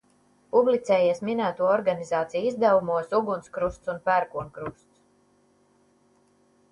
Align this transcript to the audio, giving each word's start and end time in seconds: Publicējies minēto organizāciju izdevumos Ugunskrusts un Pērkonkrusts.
Publicējies 0.53 1.19
minēto 1.27 1.67
organizāciju 1.73 2.47
izdevumos 2.51 3.13
Ugunskrusts 3.19 3.93
un 3.93 3.99
Pērkonkrusts. 4.09 5.01